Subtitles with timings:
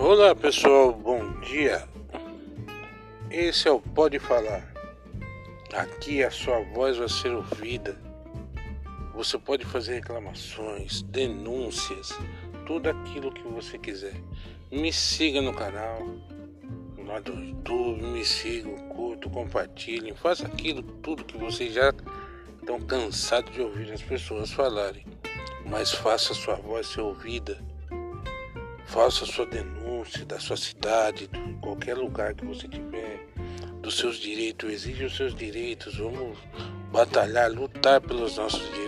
[0.00, 1.84] Olá pessoal, bom dia.
[3.28, 4.72] Esse é o Pode Falar.
[5.74, 8.00] Aqui a sua voz vai ser ouvida.
[9.16, 12.16] Você pode fazer reclamações, denúncias,
[12.64, 14.14] tudo aquilo que você quiser.
[14.70, 15.98] Me siga no canal,
[17.04, 21.92] lá do YouTube, me siga, curta, compartilhem, faça aquilo tudo que vocês já
[22.60, 25.04] estão cansados de ouvir as pessoas falarem.
[25.66, 27.58] Mas faça sua voz ser ouvida
[28.88, 29.77] Faça sua denúncia
[30.26, 33.26] da sua cidade, de qualquer lugar que você tiver,
[33.80, 36.38] dos seus direitos, exija os seus direitos, vamos
[36.92, 38.87] batalhar, lutar pelos nossos direitos.